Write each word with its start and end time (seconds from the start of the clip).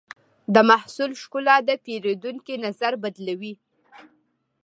د 0.53 0.55
محصول 0.69 1.11
ښکلا 1.21 1.55
د 1.67 1.69
پیرودونکي 1.83 2.55
نظر 2.65 2.93
بدلونوي. 3.03 3.53